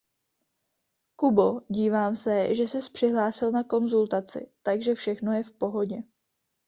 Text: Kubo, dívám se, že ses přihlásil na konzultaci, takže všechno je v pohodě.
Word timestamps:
Kubo, 1.15 1.61
dívám 1.69 2.15
se, 2.15 2.55
že 2.55 2.67
ses 2.67 2.89
přihlásil 2.89 3.51
na 3.51 3.63
konzultaci, 3.63 4.47
takže 4.63 4.95
všechno 4.95 5.33
je 5.33 5.43
v 5.43 5.51
pohodě. 5.51 6.03